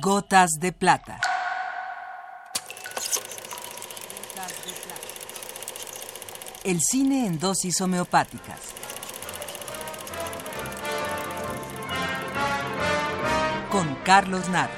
Gotas 0.00 0.50
de 0.60 0.72
plata. 0.72 1.20
El 6.62 6.80
cine 6.80 7.26
en 7.26 7.38
dosis 7.38 7.80
homeopáticas. 7.80 8.60
Con 13.70 13.94
Carlos 14.04 14.48
Naro. 14.50 14.72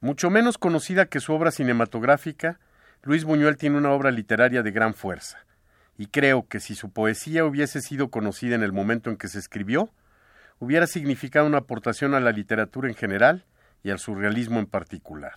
Mucho 0.00 0.30
menos 0.30 0.56
conocida 0.56 1.06
que 1.06 1.20
su 1.20 1.34
obra 1.34 1.50
cinematográfica, 1.50 2.58
Luis 3.02 3.24
Buñuel 3.24 3.58
tiene 3.58 3.76
una 3.76 3.90
obra 3.90 4.10
literaria 4.10 4.62
de 4.62 4.70
gran 4.70 4.94
fuerza, 4.94 5.38
y 5.98 6.06
creo 6.06 6.48
que 6.48 6.58
si 6.58 6.74
su 6.74 6.90
poesía 6.90 7.44
hubiese 7.44 7.82
sido 7.82 8.08
conocida 8.10 8.54
en 8.54 8.62
el 8.62 8.72
momento 8.72 9.10
en 9.10 9.18
que 9.18 9.28
se 9.28 9.38
escribió, 9.38 9.90
hubiera 10.58 10.86
significado 10.86 11.46
una 11.46 11.58
aportación 11.58 12.14
a 12.14 12.20
la 12.20 12.32
literatura 12.32 12.88
en 12.88 12.94
general 12.94 13.44
y 13.82 13.90
al 13.90 13.98
surrealismo 13.98 14.58
en 14.58 14.66
particular. 14.66 15.34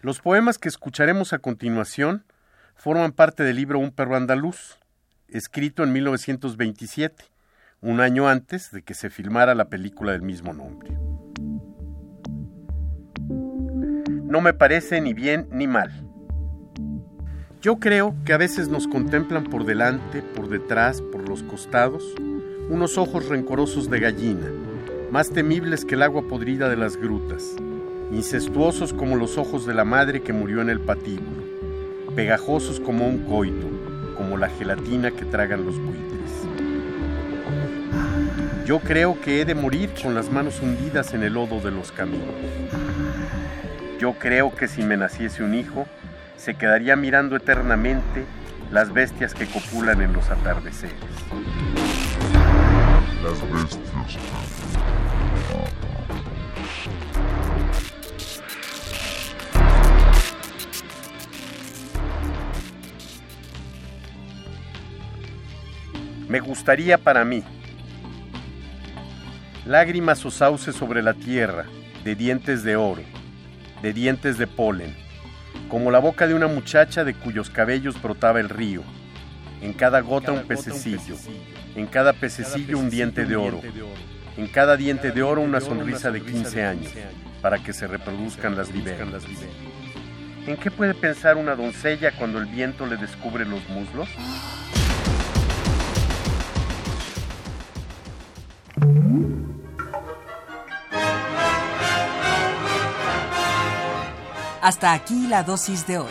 Los 0.00 0.20
poemas 0.20 0.58
que 0.58 0.68
escucharemos 0.68 1.32
a 1.32 1.38
continuación 1.38 2.24
forman 2.76 3.12
parte 3.12 3.42
del 3.42 3.56
libro 3.56 3.80
Un 3.80 3.90
perro 3.90 4.14
andaluz, 4.14 4.78
escrito 5.28 5.82
en 5.82 5.92
1927, 5.92 7.24
un 7.80 8.00
año 8.00 8.28
antes 8.28 8.70
de 8.70 8.82
que 8.82 8.94
se 8.94 9.10
filmara 9.10 9.56
la 9.56 9.68
película 9.68 10.12
del 10.12 10.22
mismo 10.22 10.52
nombre. 10.52 11.03
No 14.34 14.40
me 14.40 14.52
parece 14.52 15.00
ni 15.00 15.14
bien 15.14 15.46
ni 15.52 15.68
mal. 15.68 15.92
Yo 17.62 17.76
creo 17.76 18.16
que 18.24 18.32
a 18.32 18.36
veces 18.36 18.66
nos 18.66 18.88
contemplan 18.88 19.44
por 19.44 19.64
delante, 19.64 20.22
por 20.22 20.48
detrás, 20.48 21.00
por 21.00 21.28
los 21.28 21.44
costados, 21.44 22.02
unos 22.68 22.98
ojos 22.98 23.28
rencorosos 23.28 23.88
de 23.88 24.00
gallina, 24.00 24.50
más 25.12 25.30
temibles 25.30 25.84
que 25.84 25.94
el 25.94 26.02
agua 26.02 26.26
podrida 26.26 26.68
de 26.68 26.74
las 26.74 26.96
grutas, 26.96 27.54
incestuosos 28.10 28.92
como 28.92 29.14
los 29.14 29.38
ojos 29.38 29.66
de 29.66 29.74
la 29.74 29.84
madre 29.84 30.20
que 30.20 30.32
murió 30.32 30.60
en 30.62 30.68
el 30.68 30.80
patíbulo, 30.80 31.44
pegajosos 32.16 32.80
como 32.80 33.06
un 33.06 33.18
coito, 33.18 33.68
como 34.16 34.36
la 34.36 34.48
gelatina 34.48 35.12
que 35.12 35.26
tragan 35.26 35.64
los 35.64 35.78
buitres. 35.78 36.32
Yo 38.66 38.80
creo 38.80 39.20
que 39.20 39.40
he 39.40 39.44
de 39.44 39.54
morir 39.54 39.90
con 40.02 40.16
las 40.16 40.28
manos 40.28 40.60
hundidas 40.60 41.14
en 41.14 41.22
el 41.22 41.34
lodo 41.34 41.60
de 41.60 41.70
los 41.70 41.92
caminos. 41.92 42.34
Yo 44.04 44.12
creo 44.18 44.54
que 44.54 44.68
si 44.68 44.82
me 44.82 44.98
naciese 44.98 45.42
un 45.42 45.54
hijo, 45.54 45.86
se 46.36 46.56
quedaría 46.56 46.94
mirando 46.94 47.36
eternamente 47.36 48.26
las 48.70 48.92
bestias 48.92 49.32
que 49.32 49.46
copulan 49.46 50.02
en 50.02 50.12
los 50.12 50.28
atardeceres. 50.28 50.94
Las 53.22 53.50
bestias. 53.50 54.18
Me 66.28 66.40
gustaría 66.40 66.98
para 66.98 67.24
mí 67.24 67.42
lágrimas 69.64 70.22
o 70.26 70.30
sauces 70.30 70.76
sobre 70.76 71.00
la 71.00 71.14
tierra, 71.14 71.64
de 72.04 72.14
dientes 72.14 72.62
de 72.64 72.76
oro, 72.76 73.00
de 73.84 73.92
dientes 73.92 74.38
de 74.38 74.46
polen, 74.46 74.96
como 75.68 75.90
la 75.90 75.98
boca 75.98 76.26
de 76.26 76.32
una 76.32 76.46
muchacha 76.46 77.04
de 77.04 77.12
cuyos 77.12 77.50
cabellos 77.50 78.00
brotaba 78.00 78.40
el 78.40 78.48
río. 78.48 78.82
En 79.60 79.74
cada 79.74 80.00
gota 80.00 80.32
un 80.32 80.46
pececillo, 80.46 81.16
en 81.76 81.86
cada 81.86 82.14
pececillo 82.14 82.78
un 82.78 82.88
diente 82.88 83.26
de 83.26 83.36
oro, 83.36 83.60
en 84.38 84.46
cada 84.46 84.78
diente 84.78 85.12
de 85.12 85.22
oro 85.22 85.42
una 85.42 85.60
sonrisa 85.60 86.10
de 86.10 86.22
15 86.22 86.64
años, 86.64 86.92
para 87.42 87.58
que 87.58 87.74
se 87.74 87.86
reproduzcan 87.86 88.56
las 88.56 88.72
liberas. 88.72 89.22
¿En 90.46 90.56
qué 90.56 90.70
puede 90.70 90.94
pensar 90.94 91.36
una 91.36 91.54
doncella 91.54 92.12
cuando 92.12 92.38
el 92.38 92.46
viento 92.46 92.86
le 92.86 92.96
descubre 92.96 93.44
los 93.44 93.68
muslos? 93.68 94.08
Hasta 104.64 104.94
aquí 104.94 105.26
la 105.26 105.42
dosis 105.42 105.86
de 105.86 105.98
hoy. 105.98 106.08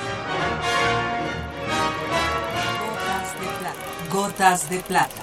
Gotas 2.80 3.40
de 3.40 3.48
plata. 3.58 4.12
Gotas 4.12 4.70
de 4.70 4.80
plata. 4.80 5.23